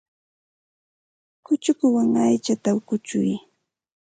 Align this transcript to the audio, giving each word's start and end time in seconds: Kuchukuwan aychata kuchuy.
Kuchukuwan 1.45 2.15
aychata 2.23 2.69
kuchuy. 2.87 3.31